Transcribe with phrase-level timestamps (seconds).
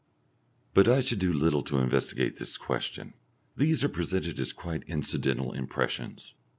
[0.73, 3.13] But I should do little to investigate this question;
[3.55, 6.33] these are presented as quite incidental impressions.